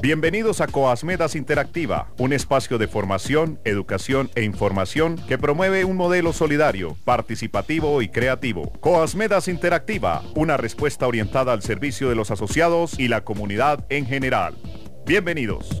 [0.00, 6.32] Bienvenidos a Coasmedas Interactiva, un espacio de formación, educación e información que promueve un modelo
[6.32, 8.72] solidario, participativo y creativo.
[8.78, 14.56] Coasmedas Interactiva, una respuesta orientada al servicio de los asociados y la comunidad en general.
[15.04, 15.80] Bienvenidos.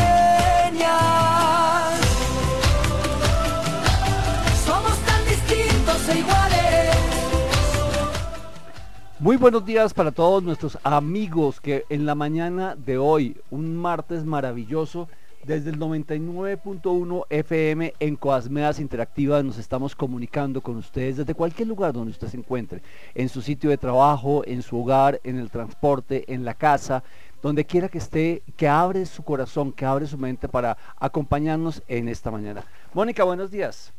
[9.21, 14.25] Muy buenos días para todos nuestros amigos que en la mañana de hoy, un martes
[14.25, 15.09] maravilloso,
[15.43, 21.93] desde el 99.1 FM en Coasmeas Interactivas nos estamos comunicando con ustedes desde cualquier lugar
[21.93, 22.81] donde usted se encuentre,
[23.13, 27.03] en su sitio de trabajo, en su hogar, en el transporte, en la casa,
[27.43, 32.09] donde quiera que esté, que abre su corazón, que abre su mente para acompañarnos en
[32.09, 32.63] esta mañana.
[32.95, 33.93] Mónica, buenos días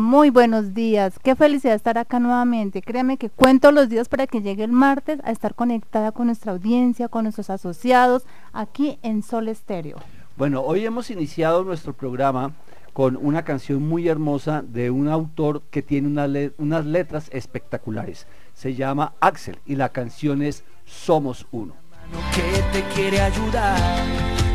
[0.00, 1.20] muy buenos días.
[1.22, 2.82] Qué felicidad estar acá nuevamente.
[2.82, 6.50] Créeme que cuento los días para que llegue el martes a estar conectada con nuestra
[6.50, 9.98] audiencia, con nuestros asociados, aquí en Sol Estéreo.
[10.36, 12.54] Bueno, hoy hemos iniciado nuestro programa
[12.92, 16.08] con una canción muy hermosa de un autor que tiene
[16.58, 18.26] unas letras espectaculares.
[18.54, 21.74] Se llama Axel y la canción es Somos Uno.
[22.34, 23.78] Que te quiere ayudar,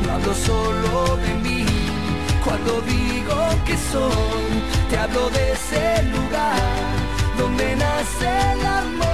[0.06, 1.67] no hablo solo de mí
[2.48, 3.36] cuando digo
[3.66, 4.48] que soy,
[4.90, 6.96] te hablo de ese lugar
[7.38, 9.07] donde nace el amor.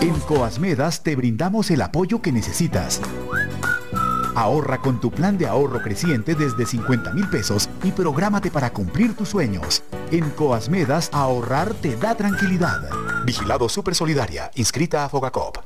[0.00, 3.02] En Coasmedas te brindamos el apoyo que necesitas.
[4.34, 9.14] Ahorra con tu plan de ahorro creciente desde 50 mil pesos y prográmate para cumplir
[9.14, 9.82] tus sueños.
[10.10, 12.80] En Coasmedas, ahorrar te da tranquilidad.
[13.26, 15.58] Vigilado Super Solidaria, inscrita a Fogacop.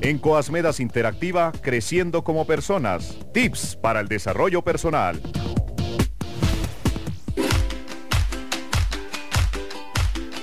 [0.00, 3.16] En Coasmedas Interactiva, creciendo como personas.
[3.32, 5.22] Tips para el desarrollo personal.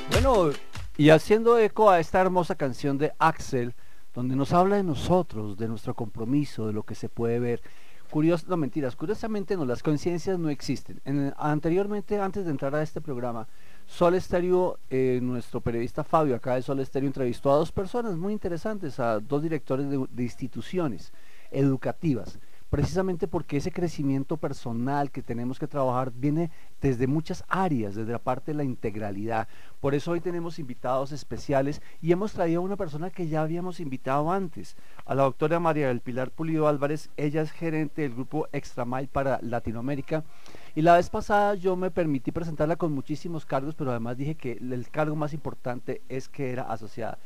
[0.09, 0.51] Bueno,
[1.01, 3.73] y haciendo eco a esta hermosa canción de Axel,
[4.13, 7.59] donde nos habla de nosotros, de nuestro compromiso, de lo que se puede ver.
[8.11, 11.01] Curios, no mentiras, curiosamente no, las conciencias no existen.
[11.37, 13.47] anteriormente, antes de entrar a este programa,
[13.87, 18.31] Sol Estéreo, eh, nuestro periodista Fabio acá de Sol Estéreo entrevistó a dos personas muy
[18.31, 21.11] interesantes, a dos directores de instituciones
[21.49, 22.37] educativas
[22.71, 28.17] precisamente porque ese crecimiento personal que tenemos que trabajar viene desde muchas áreas, desde la
[28.17, 29.49] parte de la integralidad.
[29.81, 33.81] Por eso hoy tenemos invitados especiales y hemos traído a una persona que ya habíamos
[33.81, 37.09] invitado antes, a la doctora María del Pilar Pulido Álvarez.
[37.17, 40.23] Ella es gerente del grupo Extramile para Latinoamérica.
[40.73, 44.53] Y la vez pasada yo me permití presentarla con muchísimos cargos, pero además dije que
[44.53, 47.19] el cargo más importante es que era asociada.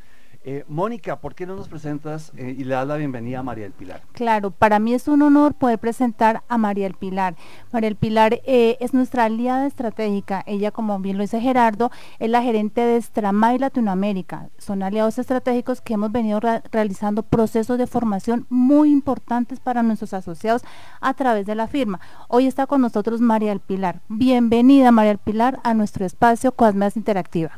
[0.47, 3.63] Eh, Mónica, ¿por qué no nos presentas eh, y le das la bienvenida a María
[3.63, 4.03] del Pilar?
[4.11, 7.35] Claro, para mí es un honor poder presentar a María del Pilar.
[7.71, 10.43] María del Pilar eh, es nuestra aliada estratégica.
[10.45, 11.89] Ella, como bien lo dice Gerardo,
[12.19, 14.49] es la gerente de Stramay Latinoamérica.
[14.59, 16.39] Son aliados estratégicos que hemos venido
[16.71, 20.61] realizando procesos de formación muy importantes para nuestros asociados
[21.01, 21.99] a través de la firma.
[22.27, 24.01] Hoy está con nosotros María del Pilar.
[24.09, 27.57] Bienvenida, María del Pilar, a nuestro espacio Coasmedas Interactiva.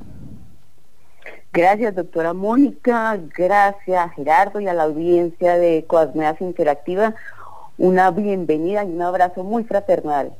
[1.58, 3.20] Gracias, doctora Mónica.
[3.36, 7.16] Gracias, Gerardo, y a la audiencia de Coasmeas Interactiva.
[7.80, 10.34] Una bienvenida y un abrazo muy fraternal.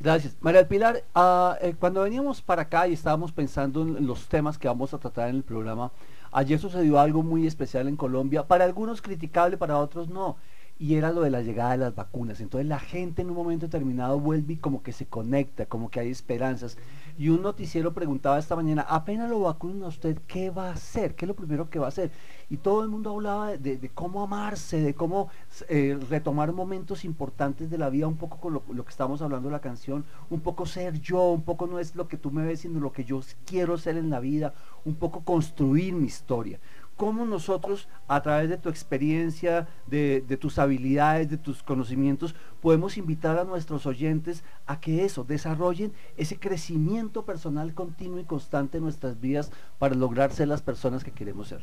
[0.00, 0.34] Gracias.
[0.40, 4.66] María Pilar, ah, eh, cuando veníamos para acá y estábamos pensando en los temas que
[4.66, 5.92] vamos a tratar en el programa,
[6.32, 10.36] ayer sucedió algo muy especial en Colombia, para algunos criticable, para otros no
[10.78, 12.40] y era lo de la llegada de las vacunas.
[12.40, 16.00] Entonces la gente en un momento determinado vuelve y como que se conecta, como que
[16.00, 16.76] hay esperanzas.
[17.18, 21.14] Y un noticiero preguntaba esta mañana, apenas lo vacunan a usted, ¿qué va a hacer?
[21.14, 22.10] ¿Qué es lo primero que va a hacer?
[22.50, 25.30] Y todo el mundo hablaba de, cómo amarse, de cómo
[25.68, 29.48] eh, retomar momentos importantes de la vida, un poco con lo, lo, que estamos hablando
[29.48, 32.44] de la canción, un poco ser yo, un poco no es lo que tú me
[32.44, 34.52] ves, sino lo que yo quiero ser en la vida,
[34.84, 36.60] un poco construir mi historia
[36.96, 43.38] cómo nosotros, a través de tu experiencia, de, tus habilidades, de tus conocimientos, podemos invitar
[43.38, 49.20] a nuestros oyentes a que eso, desarrollen ese crecimiento personal continuo y constante en nuestras
[49.20, 51.62] vidas para lograr ser las personas que queremos ser.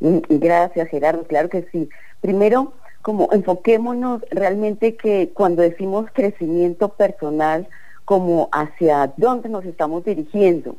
[0.00, 1.24] Gracias, Gerardo.
[1.24, 1.88] Claro que sí.
[2.20, 7.68] Primero, como enfoquémonos realmente que cuando decimos crecimiento personal,
[8.04, 10.76] como hacia dónde nos estamos dirigiendo.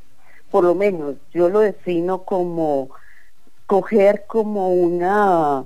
[0.51, 2.89] Por lo menos yo lo defino como
[3.65, 5.65] coger como una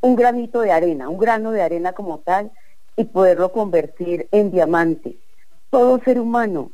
[0.00, 2.50] un granito de arena, un grano de arena como tal,
[2.96, 5.16] y poderlo convertir en diamante.
[5.70, 6.70] Todo ser humano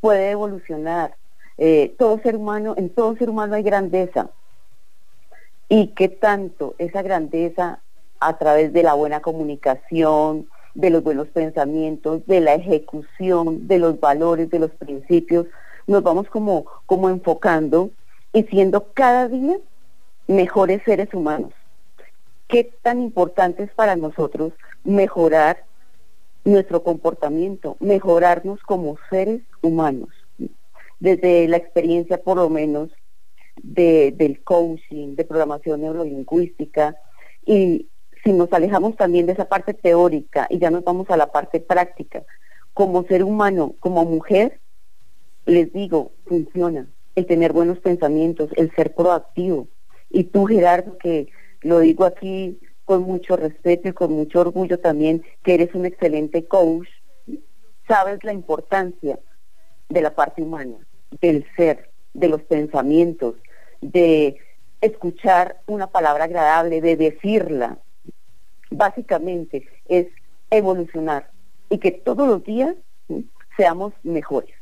[0.00, 1.16] puede evolucionar,
[1.58, 4.30] eh, todo ser humano, en todo ser humano hay grandeza.
[5.68, 7.80] Y que tanto esa grandeza
[8.20, 13.98] a través de la buena comunicación, de los buenos pensamientos, de la ejecución, de los
[13.98, 15.46] valores, de los principios,
[15.86, 17.90] nos vamos como, como enfocando
[18.36, 19.56] y siendo cada día
[20.26, 21.54] mejores seres humanos.
[22.48, 24.52] ¿Qué tan importante es para nosotros
[24.84, 25.64] mejorar
[26.44, 30.10] nuestro comportamiento, mejorarnos como seres humanos?
[31.00, 32.90] Desde la experiencia por lo menos
[33.62, 36.94] de, del coaching, de programación neurolingüística,
[37.46, 37.88] y
[38.22, 41.58] si nos alejamos también de esa parte teórica y ya nos vamos a la parte
[41.58, 42.22] práctica,
[42.74, 44.60] como ser humano, como mujer,
[45.46, 46.86] les digo, funciona
[47.16, 49.68] el tener buenos pensamientos, el ser proactivo.
[50.10, 51.28] Y tú, Gerardo, que
[51.62, 56.46] lo digo aquí con mucho respeto y con mucho orgullo también, que eres un excelente
[56.46, 56.86] coach,
[57.88, 59.18] sabes la importancia
[59.88, 60.76] de la parte humana,
[61.20, 63.34] del ser, de los pensamientos,
[63.80, 64.36] de
[64.80, 67.78] escuchar una palabra agradable, de decirla.
[68.70, 70.06] Básicamente es
[70.50, 71.30] evolucionar
[71.70, 72.76] y que todos los días
[73.56, 74.54] seamos mejores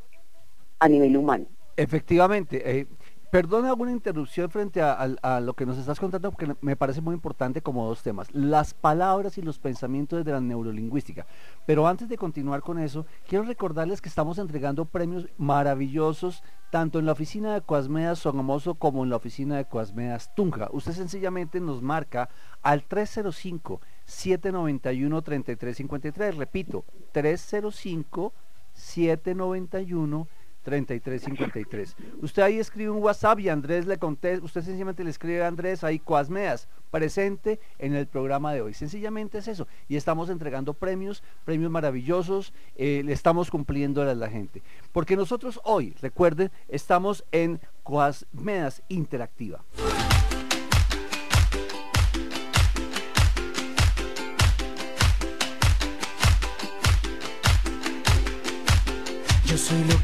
[0.79, 1.47] a nivel humano.
[1.77, 2.79] Efectivamente.
[2.79, 2.87] Eh,
[3.35, 7.63] perdona alguna interrupción frente a, lo que nos estás contando, porque me parece muy importante
[7.63, 8.33] como dos temas.
[8.33, 11.27] Las palabras y los pensamientos de la neurolingüística.
[11.67, 17.07] Pero antes de continuar con eso, quiero recordarles que estamos entregando premios maravillosos tanto en
[17.07, 20.69] la oficina de Coasmedas Sogamoso como en la oficina de Coasmedas Tunja.
[20.71, 22.29] Usted sencillamente nos marca
[22.63, 26.37] al 305 791 3353.
[26.37, 28.33] Repito, 305
[28.75, 30.29] 791
[30.65, 31.97] 3353.
[32.23, 35.85] Usted ahí escribe un WhatsApp y Andrés le contesta, usted sencillamente le escribe a Andrés
[35.85, 38.75] ahí Cuasmeas, presente en el programa de hoy.
[38.75, 39.69] Sencillamente es eso.
[39.89, 44.63] Y estamos entregando premios, premios maravillosos, eh, le estamos cumpliendo a la gente.
[44.93, 49.65] Porque nosotros hoy, recuerden, estamos en Cuasmeas Interactiva.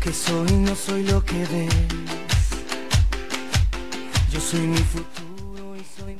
[0.01, 1.75] Que soy, no soy lo que ves.
[4.33, 5.31] Yo soy mi futuro.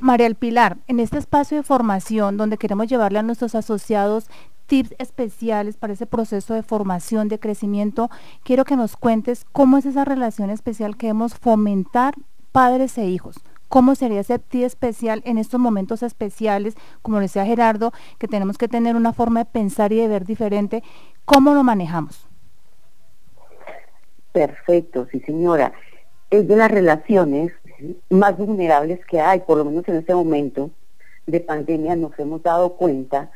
[0.01, 4.29] María El Pilar, en este espacio de formación donde queremos llevarle a nuestros asociados
[4.67, 8.11] tips especiales para ese proceso de formación, de crecimiento,
[8.45, 12.15] quiero que nos cuentes cómo es esa relación especial que debemos fomentar
[12.53, 13.37] padres e hijos.
[13.69, 18.69] ¿Cómo sería ese tip especial en estos momentos especiales, como decía Gerardo, que tenemos que
[18.69, 20.83] tener una forma de pensar y de ver diferente?
[21.25, 22.30] ¿Cómo lo manejamos?
[24.33, 25.73] Perfecto, sí señora.
[26.31, 27.53] Es de las relaciones
[28.09, 30.71] más vulnerables que hay, por lo menos en este momento
[31.27, 33.31] de pandemia nos hemos dado cuenta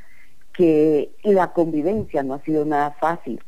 [0.52, 3.42] que la convivencia no ha sido nada fácil.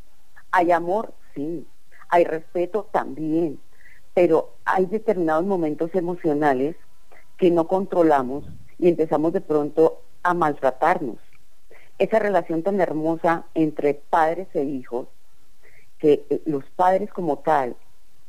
[0.50, 1.66] Hay amor, sí.
[2.08, 3.58] Hay respeto también.
[4.16, 6.74] pero hay determinados momentos emocionales
[7.36, 8.46] que no controlamos
[8.78, 11.18] y empezamos de pronto a maltratarnos.
[11.98, 15.08] Esa relación tan hermosa entre padres e hijos,
[15.98, 17.76] que eh, los padres como tal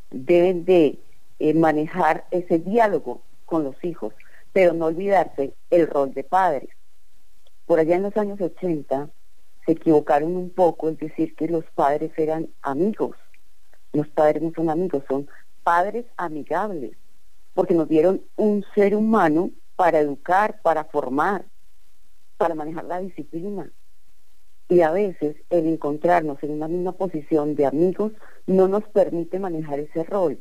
[0.09, 0.99] deben de
[1.39, 4.13] eh, manejar ese diálogo con los hijos,
[4.53, 6.69] pero no olvidarse el rol de padres.
[7.65, 9.09] Por allá en los años 80
[9.65, 13.15] se equivocaron un poco en decir que los padres eran amigos.
[13.93, 15.29] Los padres no son amigos, son
[15.63, 16.97] padres amigables,
[17.53, 21.45] porque nos dieron un ser humano para educar, para formar,
[22.37, 23.69] para manejar la disciplina.
[24.69, 28.11] Y a veces el encontrarnos en una misma posición de amigos
[28.45, 30.39] no nos permite manejar ese rol.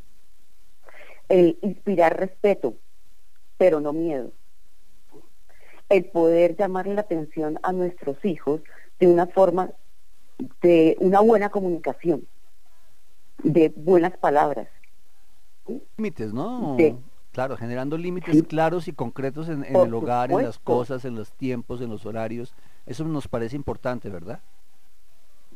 [1.29, 2.75] El inspirar respeto,
[3.57, 4.33] pero no miedo.
[5.89, 8.61] El poder llamarle la atención a nuestros hijos
[8.99, 9.71] de una forma
[10.61, 12.27] de una buena comunicación,
[13.43, 14.69] de buenas palabras,
[15.97, 16.77] límites, ¿no?
[17.33, 21.83] Claro, generando límites claros y concretos en, el hogar, en las cosas, en los tiempos,
[21.83, 22.55] en los horarios.
[22.87, 24.41] Eso nos parece importante, ¿verdad?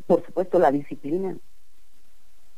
[0.07, 1.37] Por supuesto, la disciplina.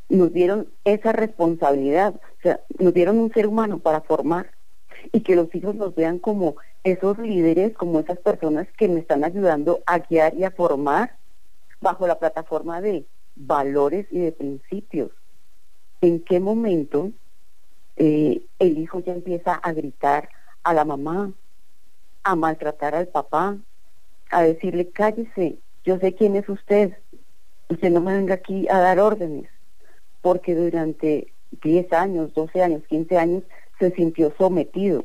[0.09, 4.51] Nos dieron esa responsabilidad, o sea, nos dieron un ser humano para formar
[5.13, 9.25] y que los hijos nos vean como esos líderes, como esas personas que me están
[9.25, 11.17] ayudando a guiar y a formar
[11.81, 15.11] bajo la plataforma de valores y de principios.
[16.01, 17.13] ¿En qué momento
[17.97, 20.29] eh, el hijo ya empieza a gritar
[20.63, 21.33] a la mamá,
[22.23, 23.57] a maltratar al papá,
[24.33, 26.97] a decirle, cállese, yo sé quién es usted,
[27.69, 29.49] usted no me venga aquí a dar órdenes,
[30.21, 33.43] porque durante 10 años, 12 años, 15 años
[33.79, 35.05] se sintió sometido,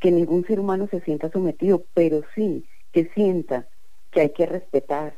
[0.00, 3.68] que ningún ser humano se sienta sometido, pero sí que sienta
[4.10, 5.14] que hay que respetar,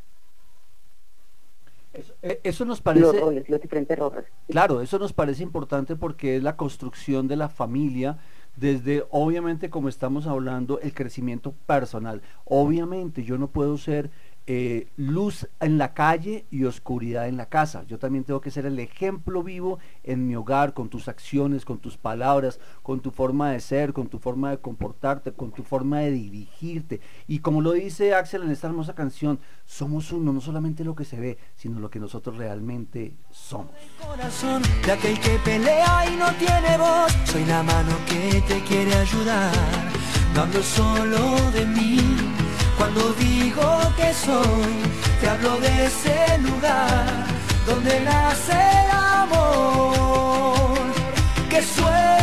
[2.22, 3.06] eh, eso, nos parece...
[3.06, 4.24] Los roles, los diferentes roles.
[4.48, 8.18] Claro, eso nos parece importante porque es la construcción de la familia
[8.56, 12.22] desde, obviamente, como estamos hablando, el crecimiento personal.
[12.44, 14.10] Obviamente, yo no puedo ser
[14.52, 17.84] eh, luz en la calle y oscuridad en la casa.
[17.86, 21.78] Yo también tengo que ser el ejemplo vivo en mi hogar, con tus acciones, con
[21.78, 26.00] tus palabras, con tu forma de ser, con tu forma de comportarte, con tu forma
[26.00, 27.00] de dirigirte.
[27.28, 31.04] Y como lo dice Axel en esta hermosa canción, somos uno, no solamente lo que
[31.04, 33.70] se ve, sino lo que nosotros realmente somos.
[34.04, 39.52] Corazón de que pelea y no tiene voz, soy la mano que te quiere ayudar,
[40.60, 42.39] solo de mí
[42.80, 44.72] cuando digo que soy,
[45.20, 47.26] te hablo de ese lugar
[47.66, 50.78] donde nace el amor
[51.50, 52.19] que sueña.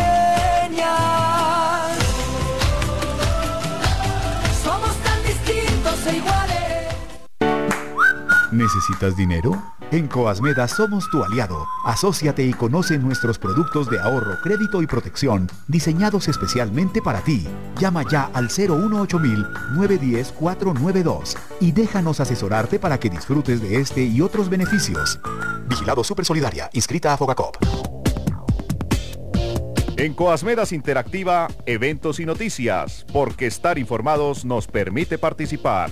[8.57, 9.51] ¿Necesitas dinero?
[9.91, 11.67] En Coasmeda somos tu aliado.
[11.85, 17.47] Asociate y conoce nuestros productos de ahorro, crédito y protección, diseñados especialmente para ti.
[17.77, 24.21] Llama ya al 018 910 492 y déjanos asesorarte para que disfrutes de este y
[24.21, 25.19] otros beneficios.
[25.67, 27.57] Vigilado Super Solidaria, inscrita a Fogacop.
[29.97, 35.91] En Coasmedas Interactiva, eventos y noticias, porque estar informados nos permite participar.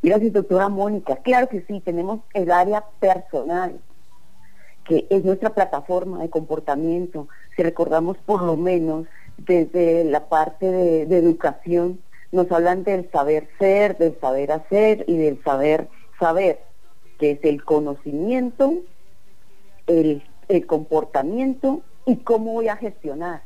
[0.00, 1.16] Gracias, doctora Mónica.
[1.16, 3.80] Claro que sí, tenemos el área personal,
[4.84, 7.28] que es nuestra plataforma de comportamiento.
[7.56, 9.06] Si recordamos por lo menos
[9.36, 11.98] desde la parte de, educación,
[12.32, 16.60] nos hablan del saber ser, del saber hacer y del saber saber,
[17.18, 18.74] que es el conocimiento,
[19.86, 23.42] el, el comportamiento y cómo voy a gestionar.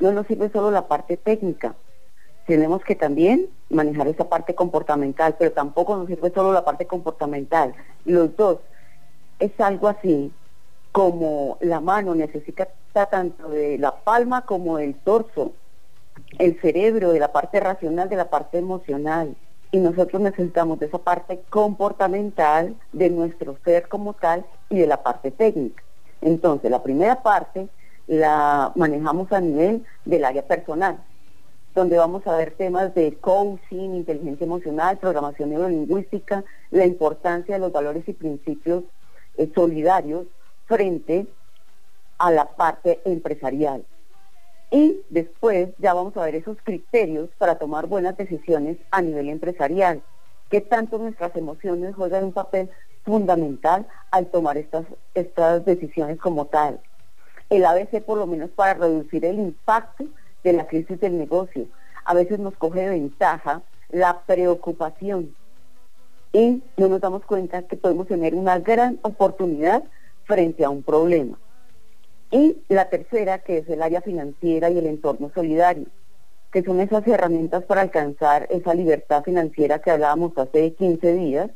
[0.00, 1.74] No nos sirve solo la parte técnica,
[2.46, 7.74] tenemos que también manejar esa parte comportamental, pero tampoco nos sirve solo la parte comportamental.
[8.04, 8.58] Los dos
[9.38, 10.32] es algo así
[10.92, 12.68] como la mano necesita
[13.10, 15.52] tanto de la palma como del torso,
[16.38, 19.36] el cerebro, de la parte racional, de la parte emocional.
[19.70, 25.02] Y nosotros necesitamos de esa parte comportamental, de nuestro ser como tal y de la
[25.02, 25.82] parte técnica.
[26.20, 27.68] Entonces, la primera parte
[28.06, 30.98] la manejamos a nivel del área personal,
[31.74, 37.72] donde vamos a ver temas de coaching, inteligencia emocional, programación neurolingüística, la importancia de los
[37.72, 38.84] valores y principios
[39.36, 40.26] eh, solidarios
[40.66, 41.26] frente
[42.18, 43.84] a la parte empresarial.
[44.74, 50.02] Y después ya vamos a ver esos criterios para tomar buenas decisiones a nivel empresarial,
[50.50, 52.68] que tanto nuestras emociones juegan un papel
[53.04, 56.80] fundamental al tomar estas, estas decisiones como tal.
[57.50, 60.06] El ABC por lo menos para reducir el impacto
[60.42, 61.66] de la crisis del negocio.
[62.04, 65.36] A veces nos coge de ventaja la preocupación
[66.32, 69.84] y no nos damos cuenta que podemos tener una gran oportunidad
[70.24, 71.38] frente a un problema.
[72.34, 75.86] Y la tercera, que es el área financiera y el entorno solidario,
[76.50, 81.50] que son esas herramientas para alcanzar esa libertad financiera que hablábamos hace 15 días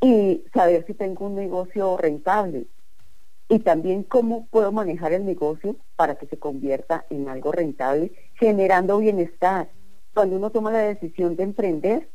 [0.00, 2.66] y saber si tengo un negocio rentable,
[3.48, 8.98] y también cómo puedo manejar el negocio para que se convierta en algo rentable, generando
[8.98, 9.68] bienestar.
[10.12, 12.08] Cuando uno toma la decisión de emprender,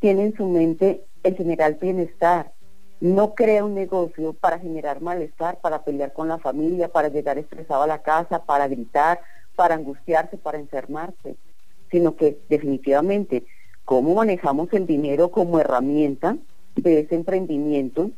[0.00, 2.52] tiene en su mente el generar bienestar.
[3.00, 7.82] No crea un negocio para generar malestar, para pelear con la familia, para llegar estresado
[7.82, 9.20] a la casa, para gritar,
[9.54, 11.36] para angustiarse, para enfermarse,
[11.90, 13.44] sino que definitivamente
[13.84, 16.36] cómo manejamos el dinero como herramienta
[16.74, 18.10] de ese emprendimiento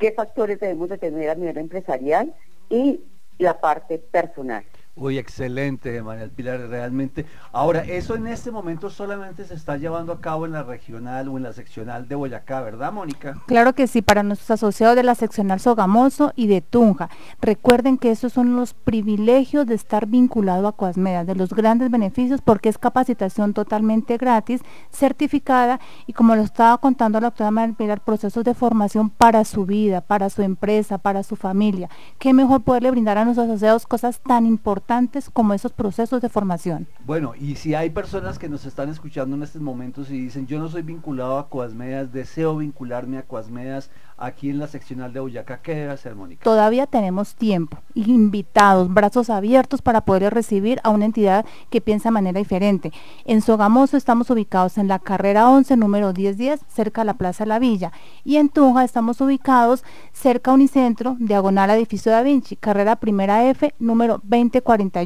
[0.00, 2.34] qué factores debemos de tener a nivel empresarial
[2.68, 3.00] y
[3.38, 4.64] la parte personal.
[4.96, 7.24] Uy, excelente, María Pilar, realmente.
[7.52, 11.36] Ahora, eso en este momento solamente se está llevando a cabo en la regional o
[11.36, 13.38] en la seccional de Boyacá, ¿verdad, Mónica?
[13.46, 17.08] Claro que sí, para nuestros asociados de la seccional Sogamoso y de Tunja.
[17.40, 22.42] Recuerden que esos son los privilegios de estar vinculado a Coasmeda, de los grandes beneficios,
[22.42, 28.00] porque es capacitación totalmente gratis, certificada, y como lo estaba contando la doctora María Pilar,
[28.00, 31.88] procesos de formación para su vida, para su empresa, para su familia.
[32.18, 34.89] Qué mejor poderle brindar a nuestros asociados cosas tan importantes
[35.32, 36.88] como esos procesos de formación.
[37.06, 40.58] Bueno, y si hay personas que nos están escuchando en estos momentos y dicen, yo
[40.58, 45.60] no soy vinculado a Coasmedas, deseo vincularme a Coasmedas aquí en la seccional de Boyacá,
[45.62, 46.44] ¿qué debe hacer, Mónica?
[46.44, 52.12] Todavía tenemos tiempo, invitados, brazos abiertos para poder recibir a una entidad que piensa de
[52.12, 52.92] manera diferente.
[53.24, 57.58] En Sogamoso estamos ubicados en la carrera 11, número 1010, cerca de la Plaza la
[57.58, 57.92] Villa.
[58.24, 63.74] Y en Tunja estamos ubicados cerca a Unicentro, diagonal edificio Da Vinci, carrera primera F,
[63.78, 65.00] número 2040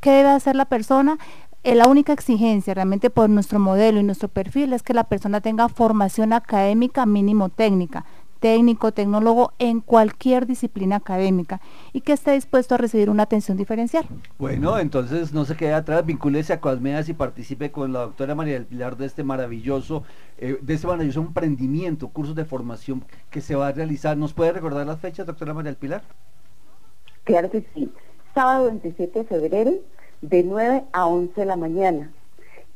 [0.00, 1.18] ¿Qué debe hacer la persona?
[1.66, 5.40] Eh, la única exigencia realmente por nuestro modelo y nuestro perfil es que la persona
[5.40, 8.04] tenga formación académica mínimo técnica,
[8.40, 11.60] técnico, tecnólogo en cualquier disciplina académica
[11.92, 14.06] y que esté dispuesto a recibir una atención diferencial.
[14.38, 18.54] Bueno, entonces no se quede atrás, vincúlese a Coasmedas y participe con la doctora María
[18.54, 20.04] del Pilar de este maravilloso,
[20.38, 24.16] eh, de este maravilloso emprendimiento, cursos de formación que se va a realizar.
[24.16, 26.02] ¿Nos puede recordar las fechas, doctora María del Pilar?
[27.24, 27.90] Claro que sí
[28.36, 29.72] sábado 27 de febrero
[30.20, 32.12] de 9 a 11 de la mañana.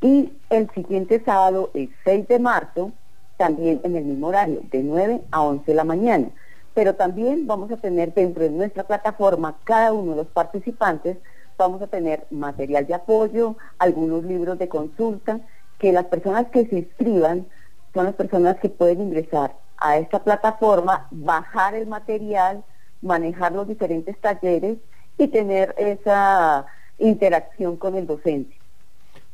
[0.00, 2.92] Y el siguiente sábado, el 6 de marzo,
[3.40, 6.28] también en el mismo horario, de 9 a 11 de la mañana.
[6.74, 11.16] Pero también vamos a tener dentro de nuestra plataforma, cada uno de los participantes,
[11.56, 15.40] vamos a tener material de apoyo, algunos libros de consulta,
[15.78, 17.46] que las personas que se inscriban
[17.94, 22.62] son las personas que pueden ingresar a esta plataforma, bajar el material,
[23.00, 24.76] manejar los diferentes talleres
[25.16, 26.66] y tener esa
[26.98, 28.54] interacción con el docente.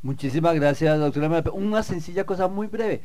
[0.00, 1.42] Muchísimas gracias, doctora.
[1.52, 3.02] Una sencilla cosa muy breve.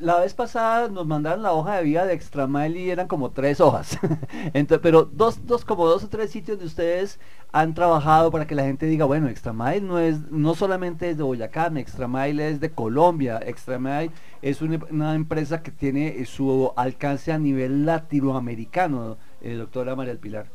[0.00, 3.60] La vez pasada nos mandaron la hoja de vida de Extramail y eran como tres
[3.60, 3.98] hojas.
[4.82, 7.18] Pero dos, dos, como dos o tres sitios de ustedes
[7.50, 11.24] han trabajado para que la gente diga, bueno, Extramail no es, no solamente es de
[11.24, 17.84] Boyacá, Extramail es de Colombia, Extramail es una, empresa que tiene su alcance a nivel
[17.84, 20.46] latinoamericano, eh, doctora María del Pilar.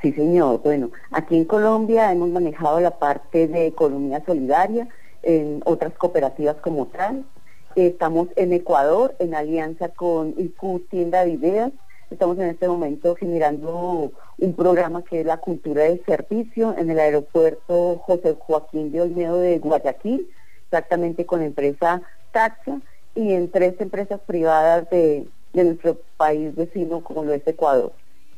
[0.00, 0.60] Sí, señor.
[0.62, 4.88] Bueno, aquí en Colombia hemos manejado la parte de economía solidaria
[5.22, 7.24] en otras cooperativas como tal
[7.76, 11.72] Estamos en Ecuador en alianza con IQ Tienda de Ideas.
[12.10, 16.98] Estamos en este momento generando un programa que es la cultura del servicio en el
[16.98, 20.28] aeropuerto José Joaquín de Olmedo de Guayaquil,
[20.64, 22.80] exactamente con la empresa Taxa
[23.14, 27.92] y en tres empresas privadas de, nuestro país vecino como lo es Ecuador.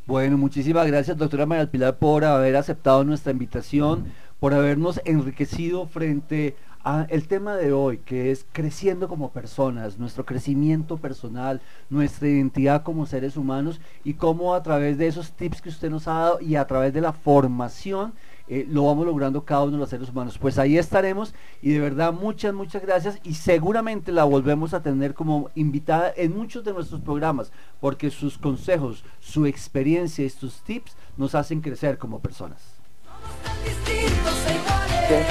[0.06, 6.54] Bueno, muchísimas gracias doctora María Pilar por haber aceptado nuestra invitación, por habernos enriquecido frente
[6.86, 12.82] Ah, el tema de hoy, que es creciendo como personas, nuestro crecimiento personal, nuestra identidad
[12.82, 16.40] como seres humanos y cómo a través de esos tips que usted nos ha dado
[16.42, 18.12] y a través de la formación
[18.48, 20.36] eh, lo vamos logrando cada uno de los seres humanos.
[20.36, 25.14] Pues ahí estaremos y de verdad muchas, muchas gracias y seguramente la volvemos a tener
[25.14, 30.98] como invitada en muchos de nuestros programas porque sus consejos, su experiencia y sus tips
[31.16, 32.83] nos hacen crecer como personas.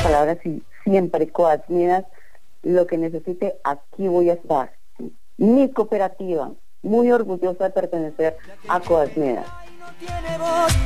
[0.01, 0.37] Palabras
[0.83, 2.05] siempre Coadmidas,
[2.61, 4.73] lo que necesite, aquí voy a estar.
[5.37, 9.45] Mi cooperativa, muy orgullosa de pertenecer a Coadmidas.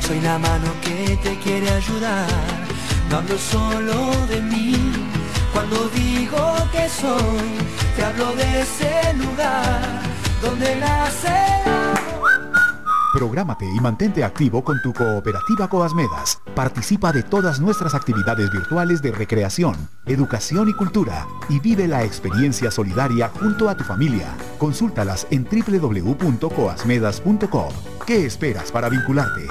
[0.00, 2.28] Soy la mano que te quiere ayudar,
[3.10, 4.74] no hablo solo de mí,
[5.52, 7.58] cuando digo que soy,
[7.96, 10.02] te hablo de ese lugar
[10.42, 11.58] donde nace
[13.18, 16.40] Prográmate y mantente activo con tu cooperativa Coasmedas.
[16.54, 19.74] Participa de todas nuestras actividades virtuales de recreación,
[20.06, 24.36] educación y cultura y vive la experiencia solidaria junto a tu familia.
[24.56, 27.72] Consúltalas en www.coasmedas.com.
[28.06, 29.48] ¿Qué esperas para vincularte?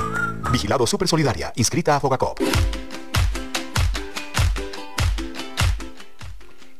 [0.49, 2.39] Vigilado Super Solidaria, inscrita a Fogacop.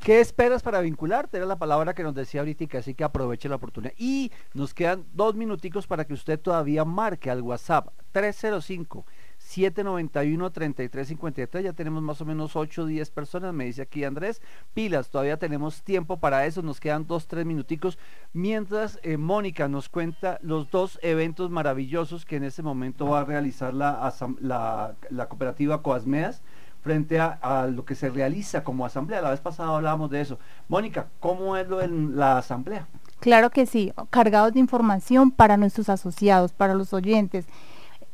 [0.08, 1.36] ¿Qué esperas para vincularte?
[1.36, 3.94] Era la palabra que nos decía ahorita, así que aproveche la oportunidad.
[3.98, 9.06] Y nos quedan dos minuticos para que usted todavía marque al WhatsApp 305
[9.38, 11.66] 791 3353.
[11.66, 14.42] Ya tenemos más o menos 8 o 10 personas, me dice aquí Andrés.
[14.74, 18.00] Pilas, todavía tenemos tiempo para eso, nos quedan dos, tres minuticos.
[18.32, 23.26] Mientras eh, Mónica nos cuenta los dos eventos maravillosos que en este momento va a
[23.26, 26.42] realizar la, la, la cooperativa Coasmeas
[26.88, 29.22] frente a, lo que se realiza como asamblea.
[29.22, 30.40] La vez pasada hablábamos de eso.
[30.70, 32.88] Mónica, ¿cómo es lo de la asamblea?
[33.20, 37.46] Claro que sí, cargados de información para nuestros asociados, para los oyentes.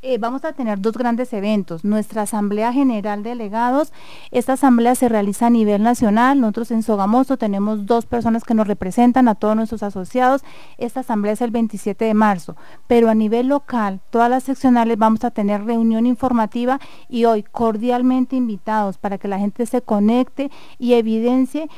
[0.05, 1.85] Eh, vamos a tener dos grandes eventos.
[1.85, 3.93] Nuestra Asamblea General de Delegados,
[4.31, 6.41] esta asamblea se realiza a nivel nacional.
[6.41, 10.43] Nosotros en Sogamoso tenemos dos personas que nos representan a todos nuestros asociados.
[10.77, 15.23] Esta asamblea es el 27 de marzo, pero a nivel local, todas las seccionales vamos
[15.23, 20.95] a tener reunión informativa y hoy cordialmente invitados para que la gente se conecte y
[20.95, 21.69] evidencie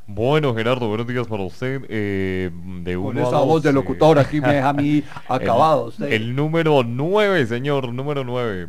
[0.07, 1.85] Bueno, Gerardo, buenos días para usted.
[1.89, 5.91] Eh, de Con esa voz de locutor aquí me deja a mí acabado.
[5.99, 8.67] El, el número 9, señor, número 9.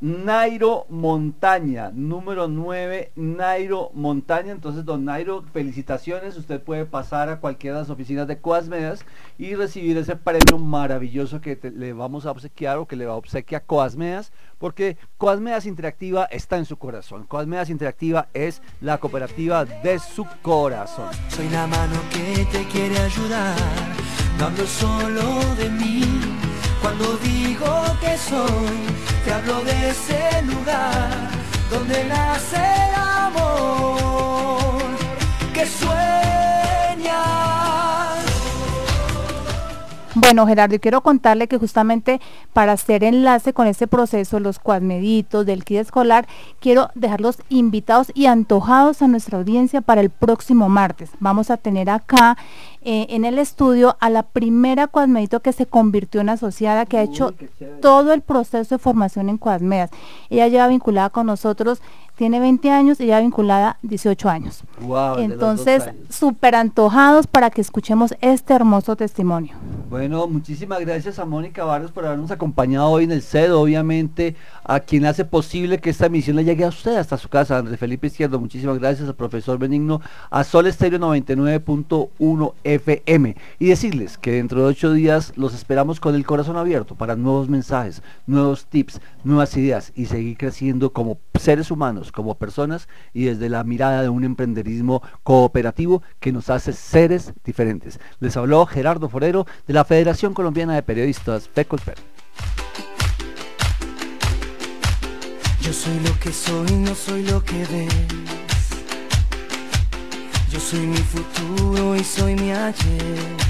[0.00, 4.52] Nairo Montaña, número 9, Nairo Montaña.
[4.52, 6.36] Entonces, don Nairo, felicitaciones.
[6.36, 9.04] Usted puede pasar a cualquiera de las oficinas de Coasmedas
[9.38, 13.16] y recibir ese premio maravilloso que le vamos a obsequiar o que le va a
[13.16, 17.24] obsequiar Coasmedas, porque Coasmedas Interactiva está en su corazón.
[17.24, 21.10] Coasmedas Interactiva es la cooperativa de su corazón.
[21.28, 23.56] Soy la mano que te quiere ayudar,
[24.38, 26.47] no solo de mí
[26.88, 28.78] cuando digo que soy,
[29.22, 31.28] te hablo de ese lugar
[31.70, 34.77] donde nace el amor
[40.20, 42.20] Bueno, Gerardo, quiero contarle que justamente
[42.52, 46.26] para hacer enlace con este proceso, los cuadmeditos del kit escolar,
[46.58, 51.10] quiero dejarlos invitados y antojados a nuestra audiencia para el próximo martes.
[51.20, 52.36] Vamos a tener acá
[52.82, 57.02] eh, en el estudio a la primera cuadmedito que se convirtió en asociada, que ha
[57.02, 57.34] hecho
[57.80, 59.90] todo el proceso de formación en cuadmedas.
[60.30, 61.80] Ella lleva vinculada con nosotros
[62.18, 64.64] tiene 20 años y ya vinculada 18 años.
[65.18, 69.54] Entonces, súper antojados para que escuchemos este hermoso testimonio.
[69.88, 74.80] Bueno, muchísimas gracias a Mónica Barrios por habernos acompañado hoy en el CEDO, obviamente a
[74.80, 78.08] quien hace posible que esta emisión le llegue a usted hasta su casa, Andrés Felipe
[78.08, 78.40] Izquierdo.
[78.40, 83.36] Muchísimas gracias al profesor Benigno, a Sol Estéreo 99.1 FM.
[83.60, 87.48] Y decirles que dentro de ocho días los esperamos con el corazón abierto para nuevos
[87.48, 93.48] mensajes, nuevos tips, nuevas ideas y seguir creciendo como seres humanos como personas y desde
[93.48, 98.00] la mirada de un emprenderismo cooperativo que nos hace seres diferentes.
[98.20, 101.96] Les habló Gerardo Forero de la Federación Colombiana de Periodistas, FECOLPER.
[105.60, 108.28] Yo soy lo que soy, no soy lo que ves.
[110.50, 113.47] Yo soy mi futuro y soy mi ayer.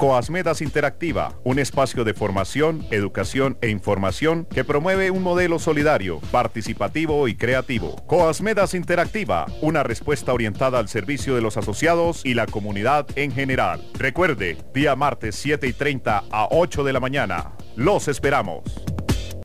[0.00, 7.28] Coasmedas Interactiva, un espacio de formación, educación e información que promueve un modelo solidario, participativo
[7.28, 7.96] y creativo.
[8.06, 13.82] Coasmedas Interactiva, una respuesta orientada al servicio de los asociados y la comunidad en general.
[13.92, 17.52] Recuerde, día martes 7 y 30 a 8 de la mañana.
[17.76, 18.62] Los esperamos.